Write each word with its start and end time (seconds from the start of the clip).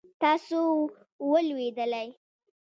تاسو 0.21 0.59
ولوېدلئ؟ 1.31 2.07